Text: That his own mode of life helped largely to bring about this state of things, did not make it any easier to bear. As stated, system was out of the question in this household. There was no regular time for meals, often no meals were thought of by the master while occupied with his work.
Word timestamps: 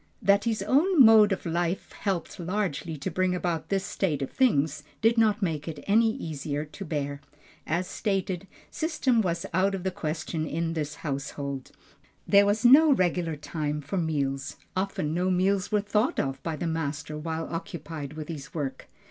That 0.19 0.45
his 0.45 0.63
own 0.63 0.99
mode 1.05 1.31
of 1.31 1.45
life 1.45 1.91
helped 1.91 2.39
largely 2.39 2.97
to 2.97 3.11
bring 3.11 3.35
about 3.35 3.69
this 3.69 3.85
state 3.85 4.23
of 4.23 4.31
things, 4.31 4.81
did 4.99 5.15
not 5.15 5.43
make 5.43 5.67
it 5.67 5.83
any 5.85 6.09
easier 6.15 6.65
to 6.65 6.83
bear. 6.83 7.21
As 7.67 7.85
stated, 7.85 8.47
system 8.71 9.21
was 9.21 9.45
out 9.53 9.75
of 9.75 9.83
the 9.83 9.91
question 9.91 10.47
in 10.47 10.73
this 10.73 10.95
household. 11.05 11.69
There 12.27 12.47
was 12.47 12.65
no 12.65 12.91
regular 12.91 13.35
time 13.35 13.79
for 13.79 13.97
meals, 13.99 14.55
often 14.75 15.13
no 15.13 15.29
meals 15.29 15.71
were 15.71 15.81
thought 15.81 16.19
of 16.19 16.41
by 16.41 16.55
the 16.55 16.65
master 16.65 17.15
while 17.15 17.47
occupied 17.53 18.13
with 18.13 18.27
his 18.27 18.55
work. 18.55 18.87